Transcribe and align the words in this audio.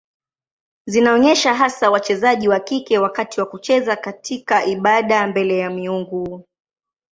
Zinaonyesha 0.87 1.53
hasa 1.53 1.91
wachezaji 1.91 2.47
wa 2.47 2.59
kike 2.59 2.97
wakati 2.99 3.39
wa 3.39 3.45
kucheza 3.45 3.95
katika 3.95 4.65
ibada 4.65 5.27
mbele 5.27 5.57
ya 5.57 5.69
miungu. 5.69 6.45